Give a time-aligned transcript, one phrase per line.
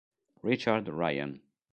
[0.41, 1.37] Richard Ryan